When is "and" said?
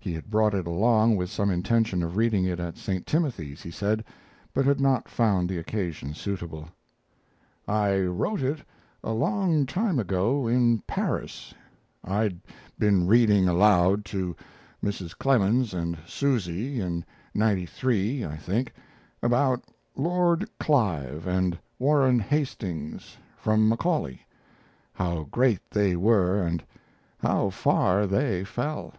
15.72-15.96, 21.28-21.56, 26.42-26.64